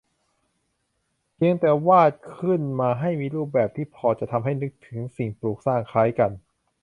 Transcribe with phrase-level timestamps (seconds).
[1.35, 6.31] เพียงแต่วาดขึ้นมาให้มีรูปแบบที่พอจะทำให้นึกถึงสิ่งปลูกสร้างคล้ายกัน